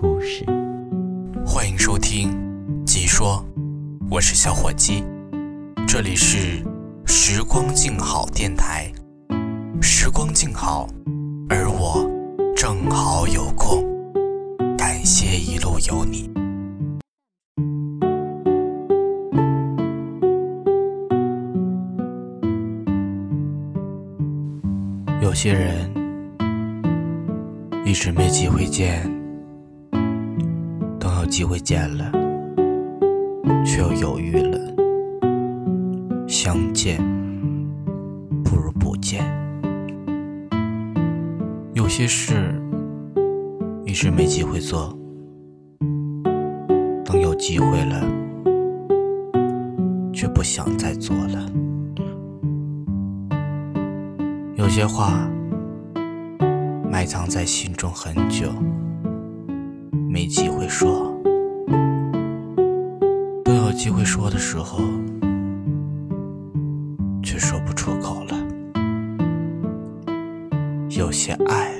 [0.00, 0.46] 故事？
[1.44, 2.30] 欢迎收听
[2.84, 3.44] 《鸡说》，
[4.10, 5.04] 我是小伙鸡，
[5.86, 6.64] 这里是
[7.04, 8.90] 时光静好电台。
[9.82, 10.88] 时光静好，
[11.50, 12.10] 而我
[12.56, 13.84] 正好有空，
[14.78, 16.30] 感谢一路有你。
[25.20, 25.92] 有些人
[27.84, 29.06] 一直没机会见，
[31.30, 32.10] 机会见了，
[33.64, 34.58] 却又犹豫了。
[36.26, 36.98] 相见
[38.44, 39.24] 不如不见。
[41.72, 42.60] 有些事
[43.86, 44.92] 一直没机会做，
[47.04, 48.04] 等有机会了，
[50.12, 51.46] 却不想再做了。
[54.56, 55.30] 有些话
[56.90, 58.48] 埋藏在心中很久，
[60.08, 61.08] 没机会说。
[63.44, 64.78] 都有机会说的时候，
[67.22, 68.36] 却说不出口了。
[70.90, 71.72] 有些爱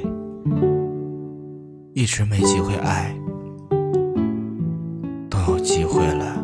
[1.93, 3.15] 一直没机会爱，
[5.29, 6.43] 等有机会了，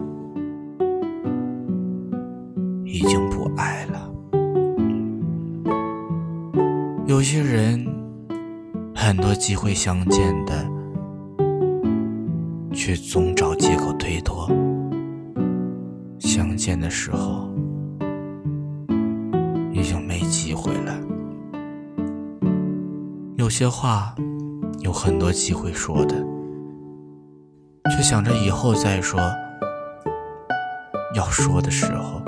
[2.84, 4.12] 已经不爱了。
[7.06, 7.86] 有些人
[8.94, 10.68] 很多机会相见的，
[12.76, 14.46] 却总找借口推脱。
[16.18, 17.48] 相见的时候，
[19.72, 20.94] 已经没机会了。
[23.36, 24.14] 有些话
[24.80, 26.14] 有很多机会说的，
[27.90, 29.18] 却想着以后再说。
[31.14, 32.20] 要说的时候，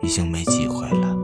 [0.00, 1.18] 已经没机会了。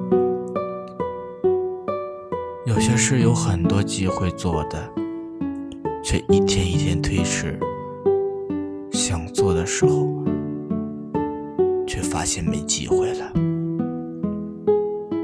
[2.66, 4.92] 有些事有很多机会做的，
[6.10, 7.60] 却一天一天推迟。
[8.90, 10.08] 想做的时候，
[11.86, 13.30] 却发现没机会了。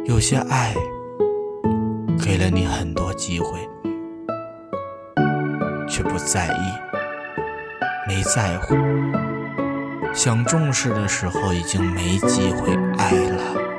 [0.04, 0.74] 有些爱
[2.22, 3.58] 给了你很多机会，
[5.88, 6.60] 却不在意，
[8.06, 8.74] 没在乎。
[10.12, 13.73] 想重视的时候，已经没机会爱了。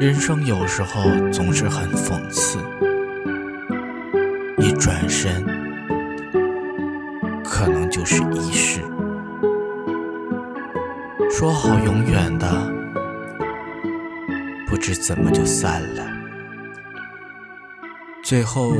[0.00, 2.58] 人生有时候总是很讽刺，
[4.56, 5.44] 一转身，
[7.44, 8.80] 可能就是一世。
[11.30, 12.72] 说好永远的，
[14.66, 16.02] 不知怎么就散了。
[18.24, 18.72] 最后，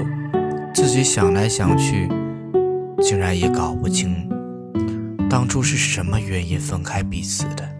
[0.73, 2.09] 自己想来想去，
[3.03, 4.27] 竟然也搞不清，
[5.29, 7.80] 当初是什么原因分开彼此的。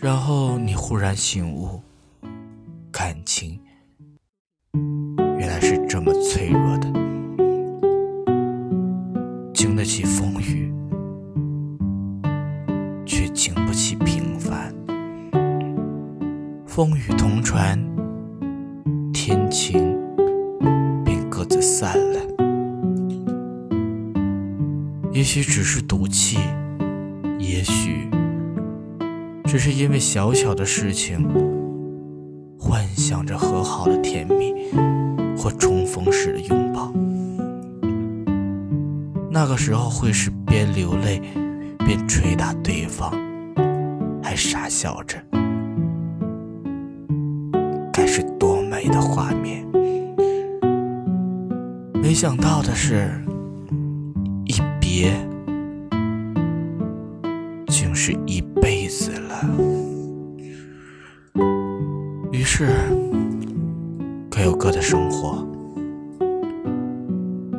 [0.00, 1.80] 然后你忽然醒悟，
[2.92, 3.58] 感情
[5.36, 6.88] 原来是这么脆弱的，
[9.52, 10.72] 经得起风雨，
[13.04, 14.72] 却经不起平凡。
[16.64, 17.76] 风雨同船，
[19.12, 19.98] 天晴
[21.04, 22.20] 便各自散了。
[25.12, 26.38] 也许只是赌气，
[27.40, 28.08] 也许。
[29.48, 31.26] 只是因为小小的事情，
[32.58, 34.52] 幻想着和好的甜蜜
[35.38, 36.92] 或重逢时的拥抱。
[39.30, 41.22] 那个时候会是边流泪
[41.78, 43.10] 边捶打对方，
[44.22, 45.16] 还傻笑着，
[47.90, 49.66] 该是多美的画面。
[51.94, 53.10] 没想到的是，
[54.44, 55.10] 一别。
[58.10, 59.44] 是一辈子了。
[62.32, 62.70] 于是，
[64.30, 65.46] 各有各的生活，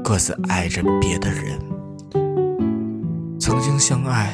[0.04, 1.60] 各自爱着别的人。
[3.40, 4.34] 曾经相爱，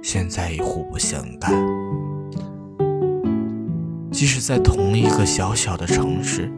[0.00, 1.52] 现在已互不相干。
[4.10, 6.50] 即使在同一个小小的城市，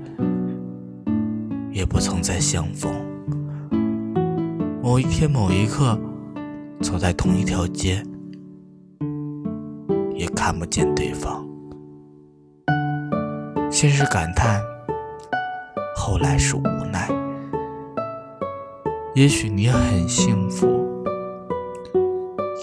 [1.72, 2.92] 也不曾再相逢。
[4.80, 5.98] 某一天，某一刻。
[6.80, 8.02] 走在同一条街，
[10.14, 11.46] 也看不见对方。
[13.70, 14.62] 先是感叹，
[15.94, 17.08] 后来是无奈。
[19.14, 20.66] 也许你很幸福，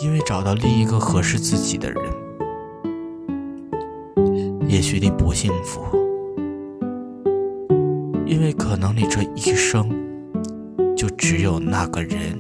[0.02, 2.02] 因为找到另一个合适自己的人；
[4.68, 5.82] 也许你不幸福，
[8.26, 9.88] 因为可能你这一生
[10.96, 12.40] 就只有那个人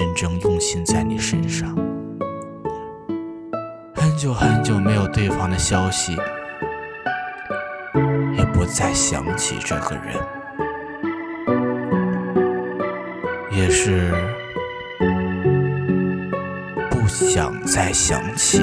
[0.00, 1.76] 真正用心在你身上。
[3.94, 6.16] 很久很久没有对方的消息，
[8.34, 10.16] 也不再想起这个人。
[13.52, 14.10] 也是
[16.88, 18.62] 不想再想起。